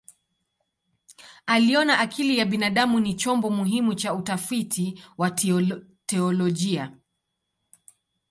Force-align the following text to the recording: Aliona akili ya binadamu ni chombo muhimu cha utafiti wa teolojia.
Aliona 1.45 1.99
akili 1.99 2.37
ya 2.37 2.45
binadamu 2.45 2.99
ni 2.99 3.13
chombo 3.13 3.49
muhimu 3.49 3.95
cha 3.95 4.13
utafiti 4.13 5.03
wa 5.17 5.31
teolojia. 6.07 6.95